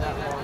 [0.00, 0.39] that long.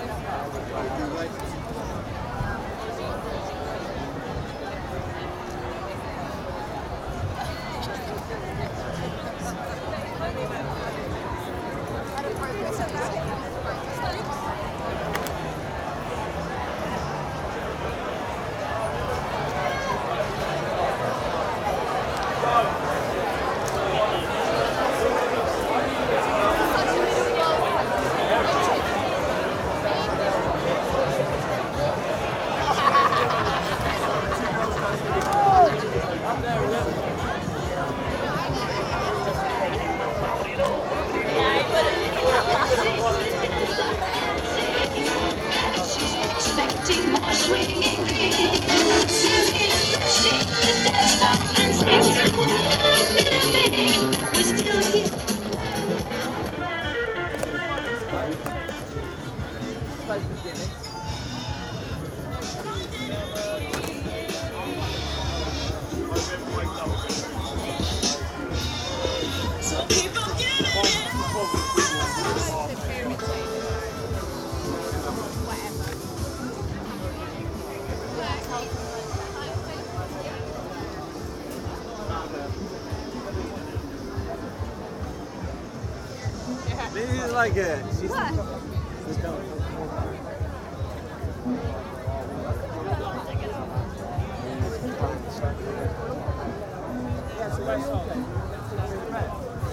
[87.37, 87.85] Like it.
[88.01, 88.11] She's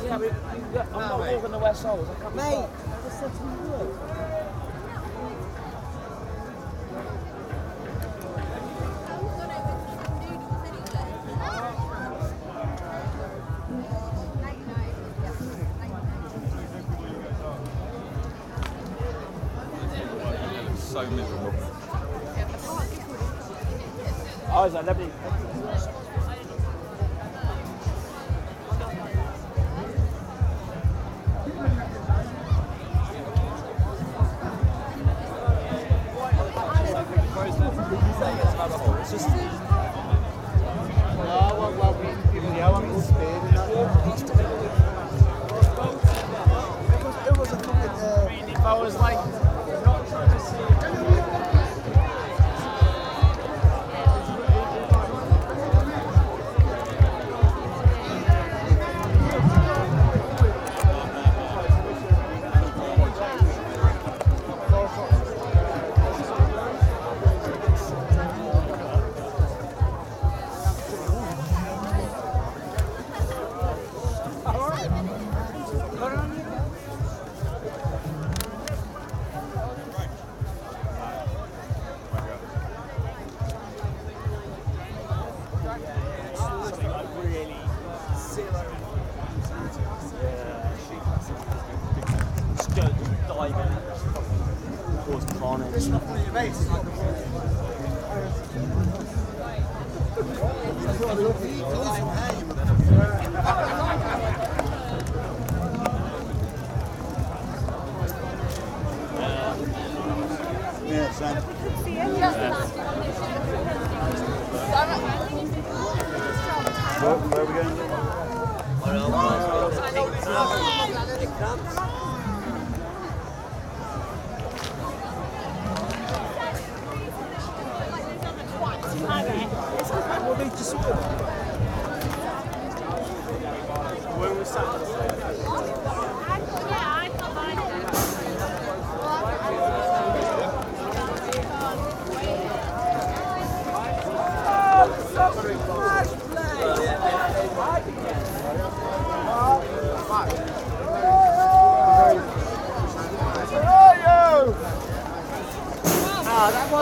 [0.03, 2.09] Yeah, we, yeah, I'm not walking the West Soles.
[2.09, 4.12] I can't be Mate, fucked.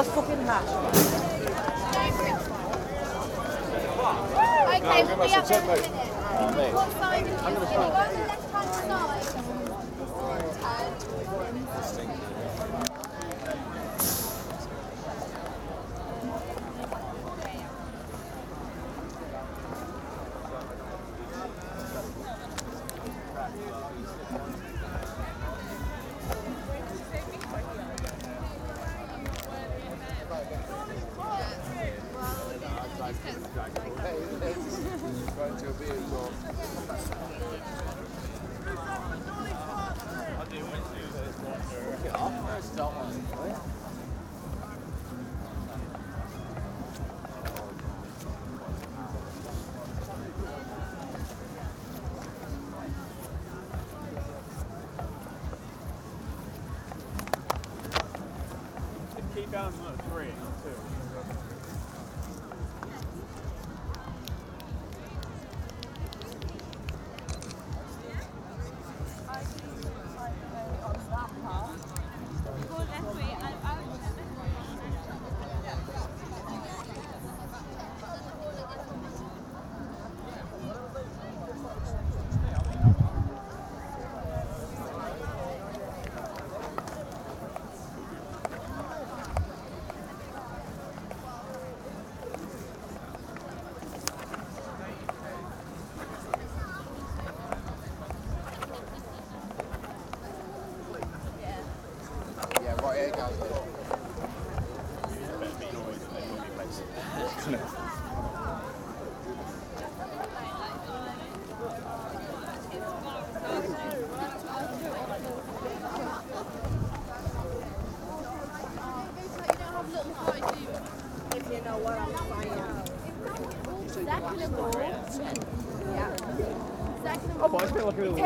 [0.02, 0.66] Was fucking hash.
[4.82, 6.74] Okay, we'll be up there in a minute.
[6.74, 7.74] What side is I'm going to
[8.88, 9.51] Go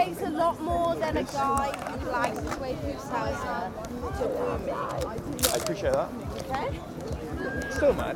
[0.06, 3.72] takes a lot more than a guy who likes the way food salsa
[4.20, 4.72] to woo me.
[4.72, 6.10] I appreciate that.
[6.42, 6.80] Okay?
[7.72, 8.15] Still, man.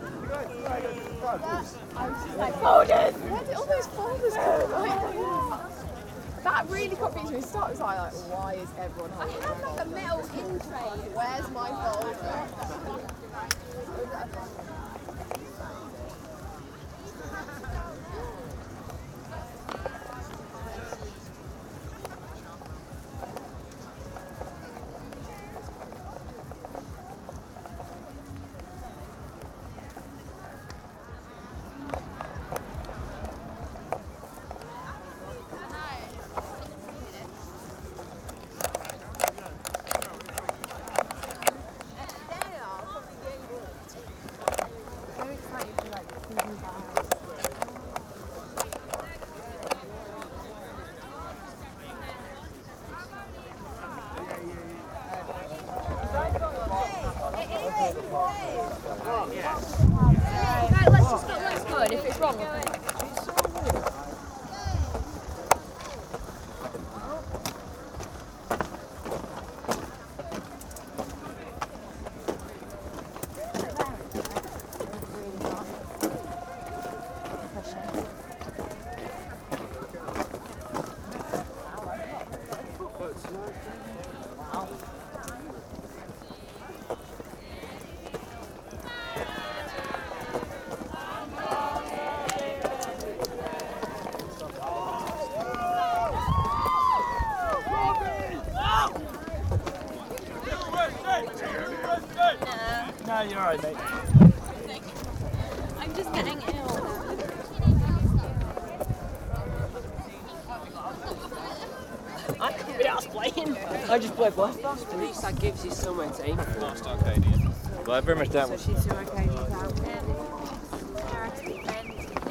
[113.89, 114.47] I just play ball.
[114.47, 116.59] At least that gives you somewhere to aim for.
[116.61, 117.51] Last Arcadian.
[117.85, 118.51] Well, I very much doubt.
[118.59, 119.71] She's too okay with that.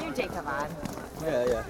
[0.05, 0.71] You take a man.
[1.23, 1.65] Yeah, yeah.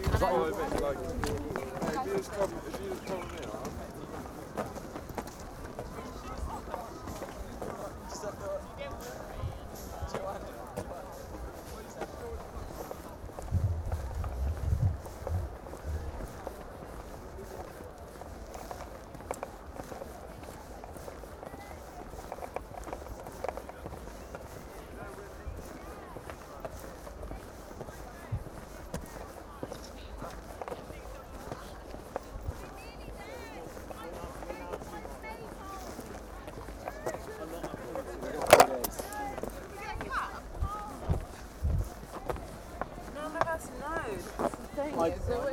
[43.14, 44.02] None of us know.
[44.38, 44.94] That's the thing.
[44.94, 45.52] is that we-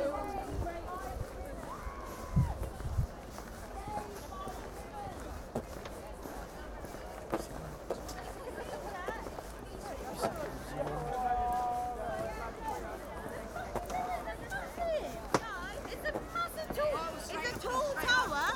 [15.88, 18.48] It's a massive tall, it's a tall tower.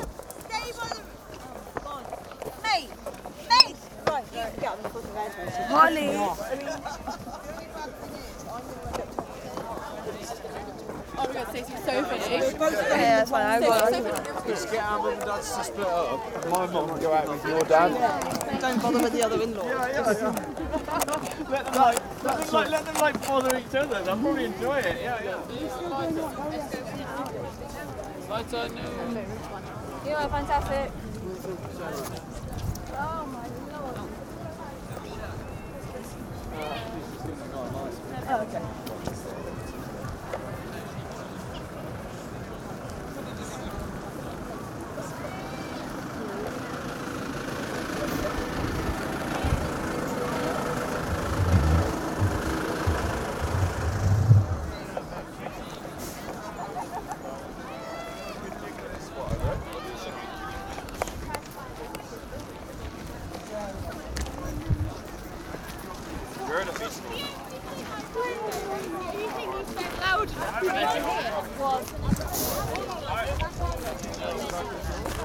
[0.48, 1.00] Stay by the.
[2.62, 2.90] Mate,
[3.48, 3.76] mate.
[4.06, 4.60] Right, right.
[4.60, 5.30] Get on the fucking bed.
[5.68, 6.08] Holly.
[11.12, 12.59] Oh my god, Stacey's so funny.
[12.70, 13.46] Yeah, that's fine.
[13.46, 13.64] I it.
[14.46, 16.50] Just get our and dads to split up.
[16.50, 17.92] My mum will go out with your dad.
[18.60, 19.64] Don't bother with the other in-law.
[19.64, 20.04] Let
[21.64, 24.02] them like, let them like, let them like bother each other.
[24.02, 24.96] They'll probably enjoy it.
[25.02, 25.40] Yeah, yeah.
[30.06, 30.92] You are fantastic.
[66.48, 67.02] We're in a feast.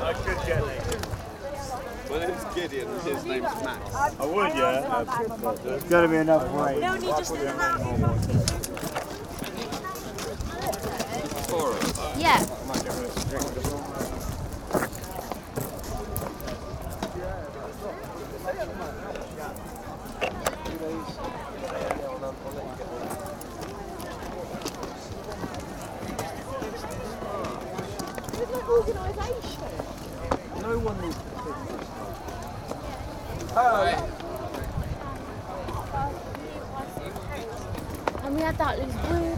[0.02, 1.08] I could get it.
[2.12, 3.96] My name's Gideon and his name's Max.
[3.96, 5.04] I would, yeah.
[5.64, 6.80] There's got to be enough weight.
[6.82, 7.80] No, you just did that.
[11.50, 12.18] Four of us.
[12.20, 12.46] Yeah.
[38.24, 39.38] And we had that loose weird.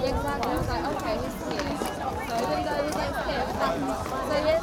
[0.00, 0.50] Exactly.
[0.50, 1.74] I was like, okay, he's here.
[1.80, 1.94] So
[2.30, 3.44] I didn't go against him.
[4.28, 4.62] So yes,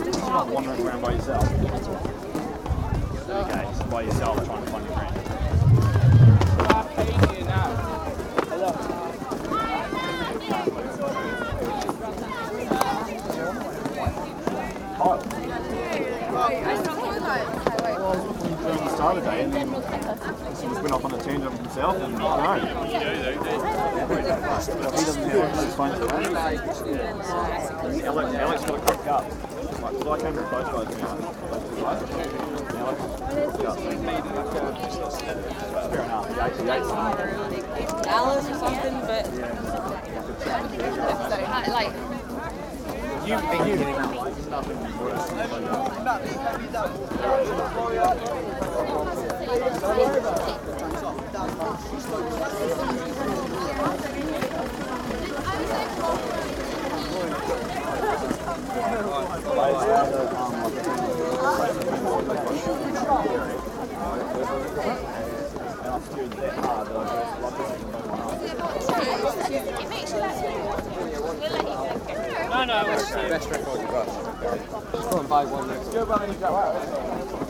[0.00, 1.44] You're not wandering around by yourself.
[3.28, 5.16] Okay, so by yourself trying to find your friend.
[18.60, 19.74] During the start of the day, and then he
[20.68, 21.18] just went off on a
[21.80, 23.70] tangent of himself and no.
[24.80, 26.36] He doesn't have those phones around.
[28.04, 29.24] Alex, Alex got a quick cup.
[29.80, 31.16] Like, 'cause I came to both guys, you know,
[31.50, 32.00] both two guys.
[32.70, 32.98] And Alex,
[33.62, 33.74] yeah,
[35.88, 36.26] fair enough.
[36.28, 36.84] He ate, he ate.
[38.06, 39.24] Alice or something, but
[41.68, 41.92] like,
[43.26, 45.50] You, you, there's nothing worse than
[72.50, 74.06] no, no, we're Best record you've got.
[74.92, 75.88] Just go and buy one next.
[75.92, 77.49] Go buy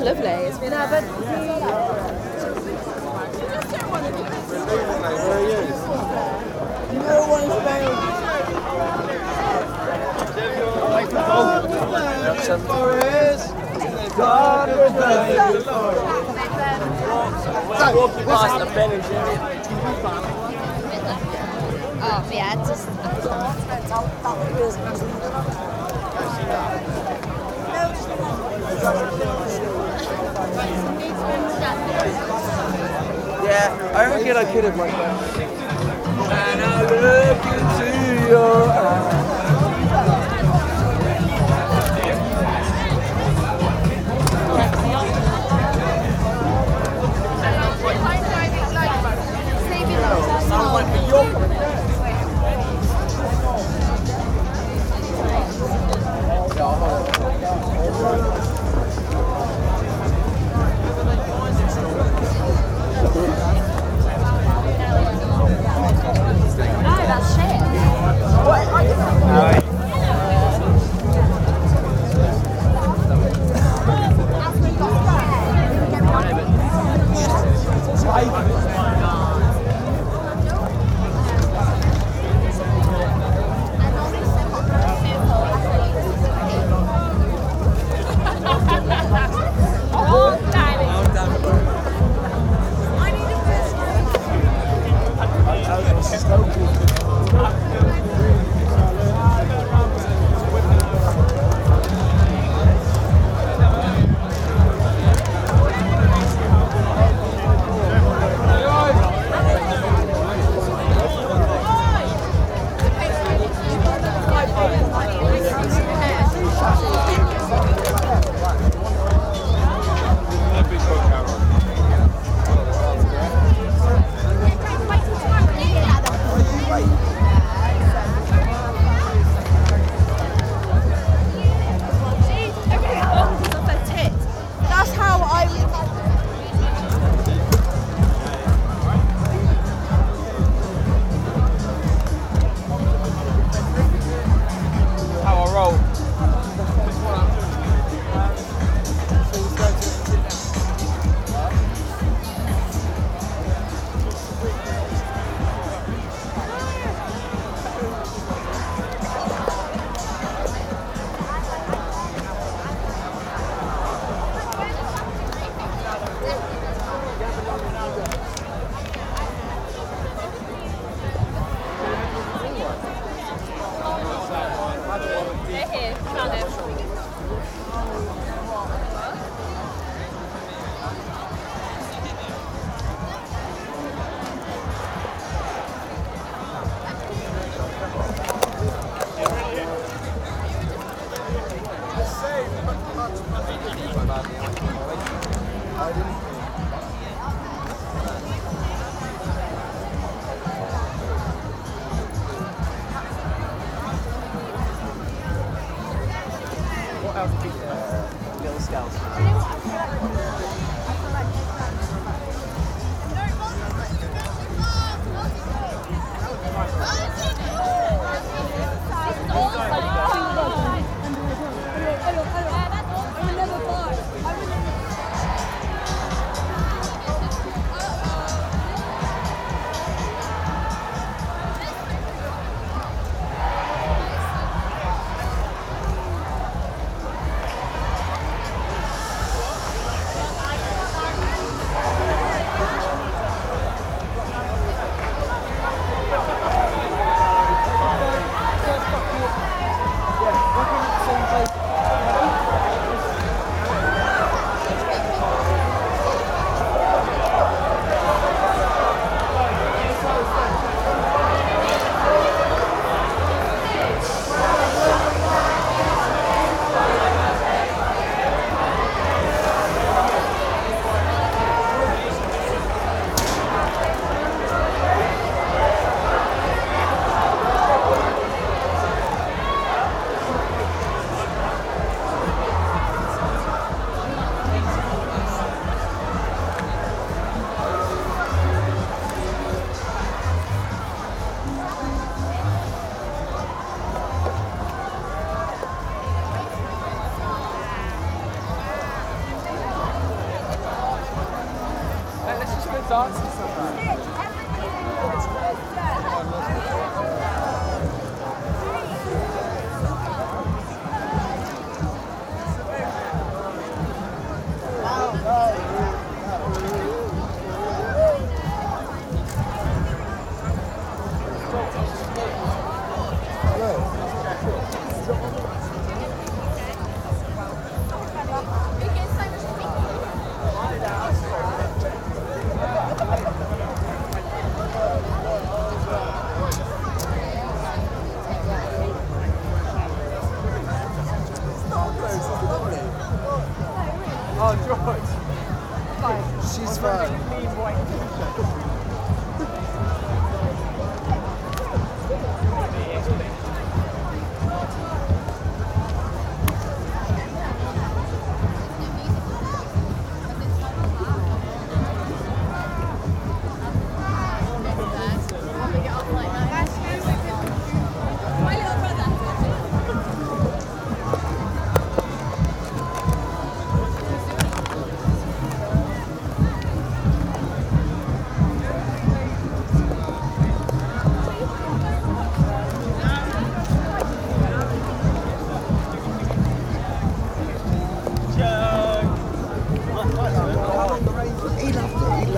[0.00, 0.28] lovely.
[0.48, 1.19] It's been Forest, God,
[34.52, 35.49] Have like that.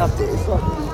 [0.05, 0.92] atteso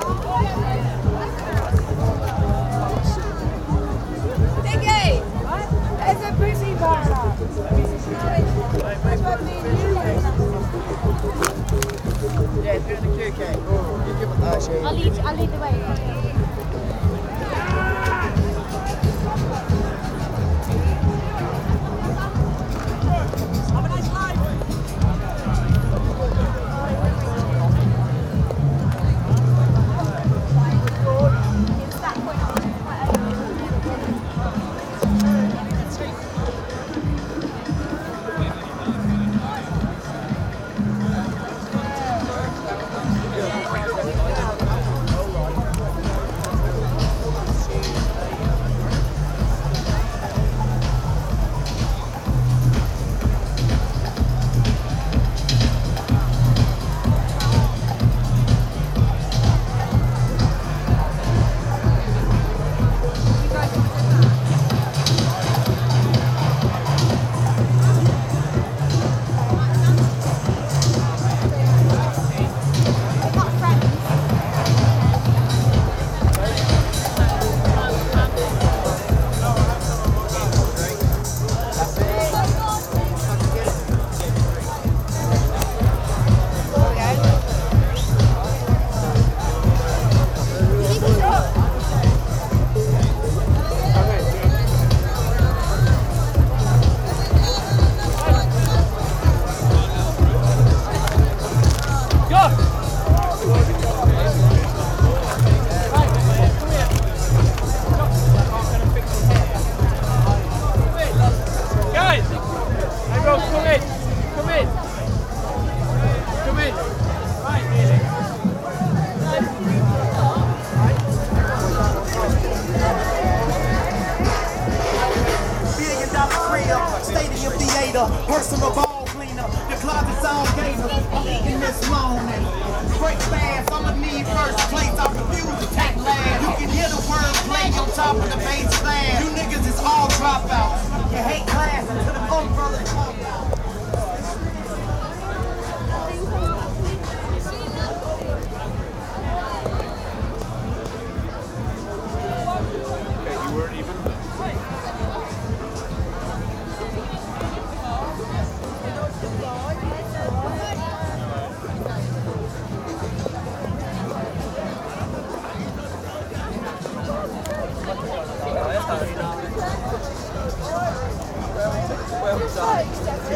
[173.31, 173.35] I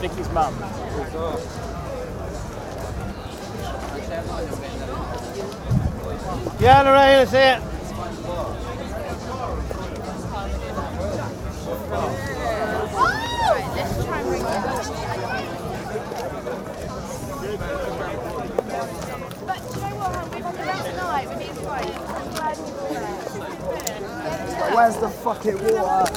[0.00, 0.54] Vicky's mum.
[6.58, 7.60] Yeah, Lorraine, that's it.
[13.50, 14.56] Right, let's try and bring it up.
[19.46, 20.34] But do you know what?
[20.34, 21.28] We've got the rest tonight.
[21.28, 21.70] We need to go.
[21.70, 22.90] I'm glad we're all
[24.72, 26.12] Where's the fucking water?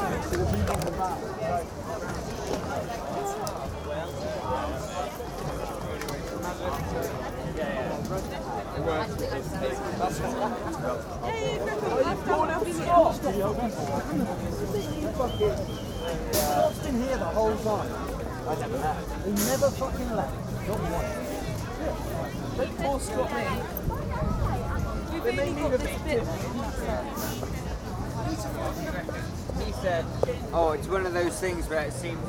[16.63, 17.89] Scott's been here the whole time.
[18.47, 19.25] I never left.
[19.25, 20.35] He never fucking left.
[20.67, 21.33] Not once.
[22.57, 23.43] Don't force Scott me.
[25.23, 26.23] They may need a bit
[28.33, 30.05] He said,
[30.53, 32.19] oh, it's one of those things where it seems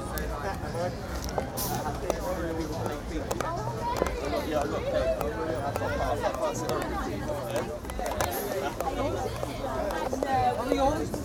[10.77, 11.24] though like...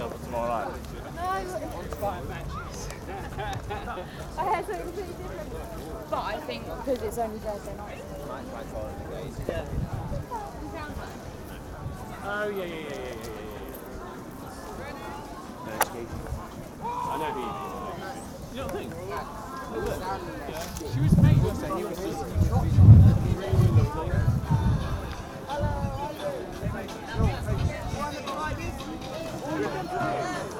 [0.00, 0.80] you yourself for tomorrow night.
[4.38, 5.50] I had something completely different.
[6.10, 8.02] But I think because it's only Thursday night.
[12.22, 13.34] Oh, yeah, yeah, yeah, yeah, yeah.
[15.66, 15.72] No.
[16.82, 17.52] I know who you
[18.52, 18.90] You don't think?
[20.92, 21.40] She was made he
[21.84, 22.20] was just
[27.16, 27.39] Girl,
[29.62, 30.59] Vamos!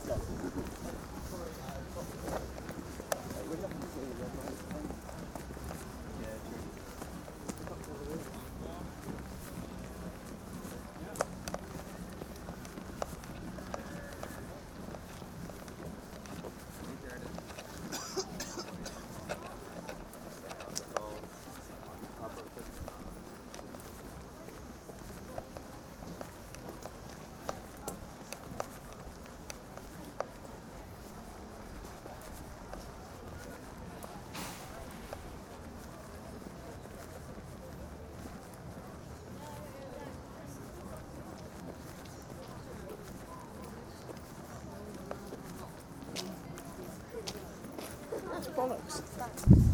[48.71, 49.70] bollocks.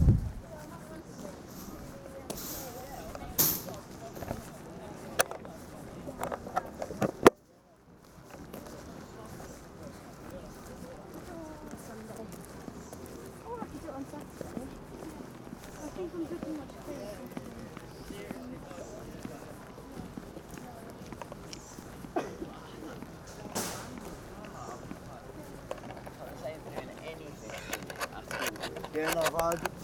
[29.08, 29.76] renovado.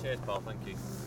[0.00, 0.40] cheers, Paul.
[0.46, 1.01] Thank you.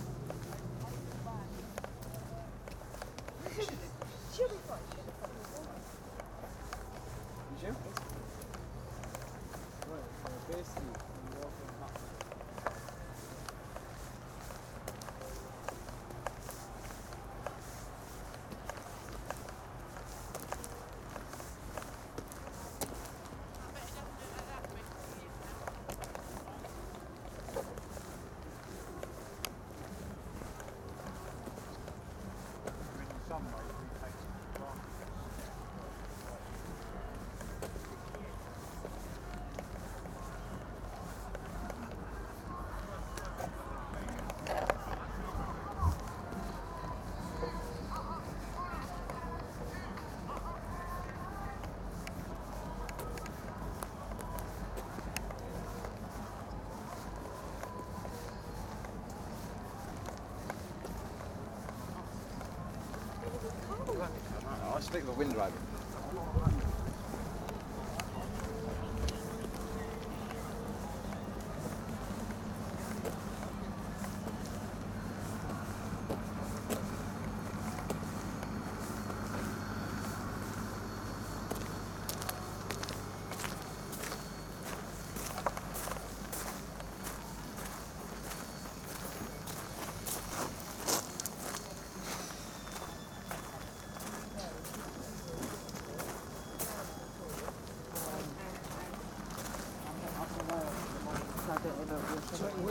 [64.96, 65.65] think the wind rider.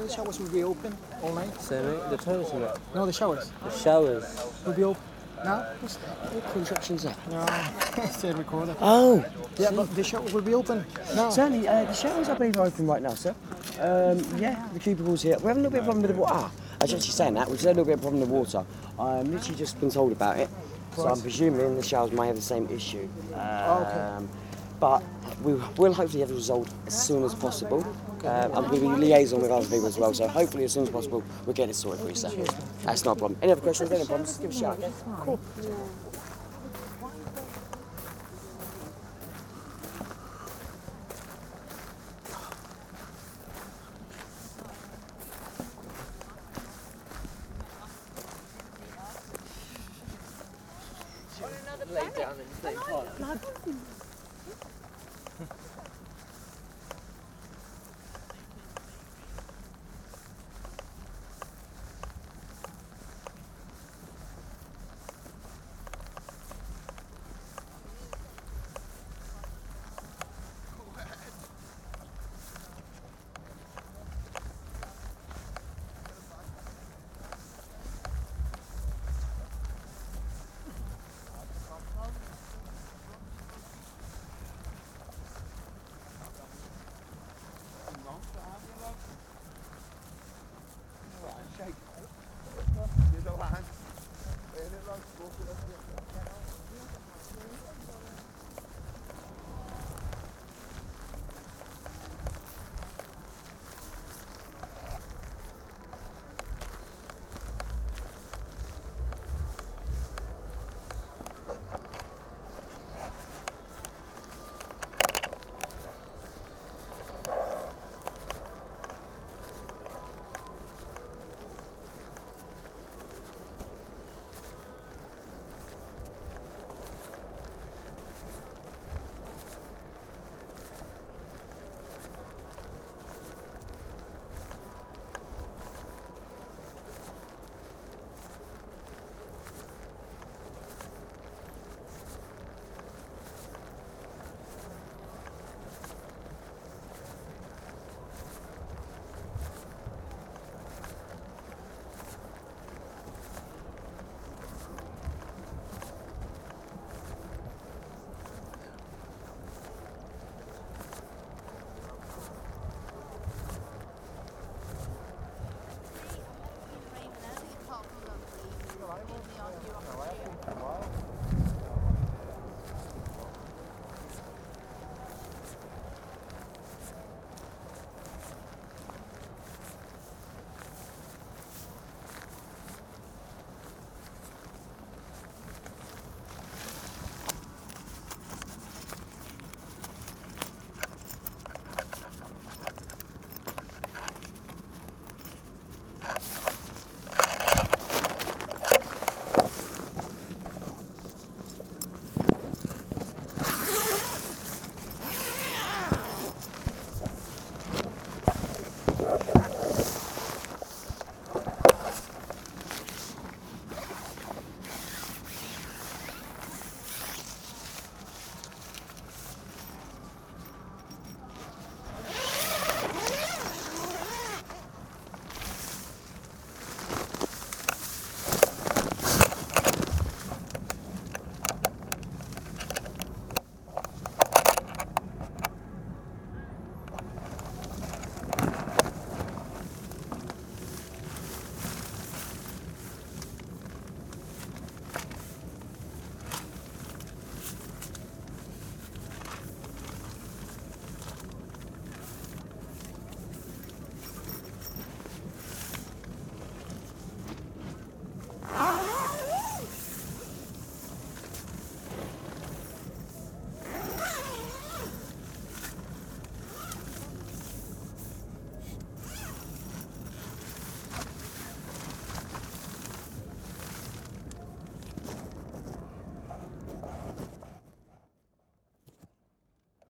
[0.06, 1.60] The showers will be open all night?
[1.60, 2.80] So, the toilets are up.
[2.94, 4.24] No, the showers The showers.
[4.66, 5.02] will be open
[5.44, 5.58] now.
[6.32, 7.16] What contraction's that?
[7.30, 7.44] No,
[8.02, 8.74] it's the recorder.
[8.80, 9.24] Oh,
[9.58, 10.84] Yeah, but the showers will be open
[11.14, 11.30] No.
[11.30, 11.66] certainly.
[11.68, 13.34] Uh, the showers I believe are open right now, sir.
[13.80, 15.36] Um, yeah, the cubicles here.
[15.40, 16.32] We're having a little bit of problem with the water.
[16.34, 16.50] Ah,
[16.80, 17.48] I was actually saying that.
[17.48, 18.64] We've had a little bit of problem with the water.
[18.98, 20.48] I'm literally just been told about it.
[20.96, 23.08] So I'm presuming the showers may have the same issue.
[23.34, 24.28] Um,
[24.80, 25.02] But
[25.42, 27.82] we will hopefully have it result as soon as possible.
[28.24, 30.84] Um, I'm going to be liaising with other people as well, so hopefully as soon
[30.84, 32.30] as possible we'll get it sorted for you, sir.
[32.84, 33.38] That's not a problem.
[33.42, 34.80] Any other questions, any problems, just give a shout.
[35.20, 35.38] Cool.